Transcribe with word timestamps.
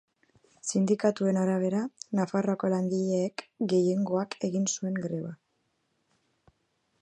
Sindikatuen 0.69 1.37
arabera, 1.41 1.81
Nafarroako 2.19 2.71
langileek 2.75 3.45
gehiengoak 3.75 4.35
egin 4.49 4.67
zuen 4.77 4.99
greba. 5.05 5.35